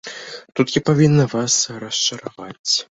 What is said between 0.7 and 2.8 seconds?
я павінна вас расчараваць.